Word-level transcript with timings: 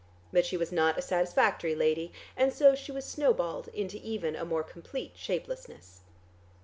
But 0.33 0.47
she 0.47 0.57
was 0.57 0.71
not 0.71 0.97
a 0.97 1.01
satisfactory 1.03 1.75
lady, 1.75 2.11
and 2.35 2.51
so 2.51 2.73
she 2.73 2.91
was 2.91 3.05
snow 3.05 3.35
balled 3.35 3.67
into 3.67 3.97
even 3.97 4.35
a 4.35 4.43
more 4.43 4.63
complete 4.63 5.11
shapelessness.... 5.15 5.99